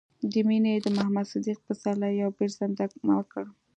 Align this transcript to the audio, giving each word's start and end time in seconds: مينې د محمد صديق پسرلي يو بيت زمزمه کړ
مينې 0.47 0.73
د 0.81 0.87
محمد 0.95 1.25
صديق 1.33 1.57
پسرلي 1.67 2.11
يو 2.21 2.29
بيت 2.37 2.51
زمزمه 2.57 3.17
کړ 3.31 3.45